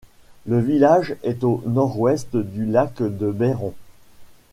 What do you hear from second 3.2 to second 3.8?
Bairon.